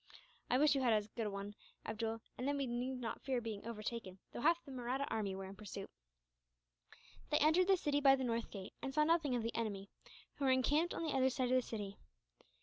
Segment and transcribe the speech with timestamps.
[0.49, 1.53] "I wish you had as good a one,
[1.85, 5.45] Abdool, and then we need not fear being overtaken, though half the Mahratta army were
[5.45, 5.91] in pursuit."
[7.29, 9.89] They entered the city by the northern gate, and saw nothing of the enemy,
[10.37, 11.97] who were encamped on the other side of the city.